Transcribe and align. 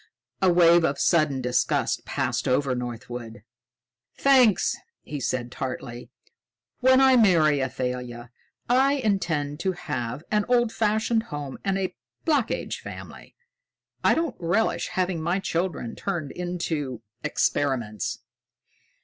A 0.41 0.51
wave 0.51 0.83
of 0.83 0.97
sudden 0.97 1.41
disgust 1.41 2.05
passed 2.05 2.47
over 2.47 2.73
Northwood. 2.73 3.43
"Thanks," 4.17 4.75
he 5.03 5.19
said 5.19 5.51
tartly. 5.51 6.09
"When 6.79 6.99
I 6.99 7.15
marry 7.15 7.61
Athalia, 7.61 8.31
I 8.67 8.93
intend 8.93 9.59
to 9.59 9.73
have 9.73 10.23
an 10.31 10.43
old 10.47 10.71
fashioned 10.73 11.21
home 11.29 11.59
and 11.63 11.77
a 11.77 11.95
Black 12.25 12.49
Age 12.49 12.79
family. 12.79 13.35
I 14.03 14.15
don't 14.15 14.35
relish 14.39 14.87
having 14.87 15.21
my 15.21 15.37
children 15.37 15.95
turned 15.95 16.31
into 16.31 17.03
experiments." 17.23 18.21